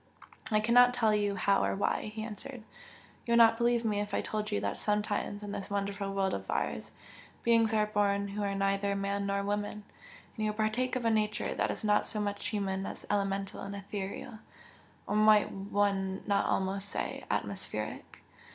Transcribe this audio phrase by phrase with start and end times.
[0.49, 2.63] "I cannot tell you how or why" he answered
[3.27, 6.33] "You would not believe me if I told you that sometimes in this wonderful world
[6.33, 6.89] of ours,
[7.43, 9.83] beings are born who are neither man nor woman,
[10.35, 13.75] and who partake of a nature that is not so much human as elemental and
[13.75, 14.39] ethereal
[15.05, 18.23] or might one not almost say, atmospheric?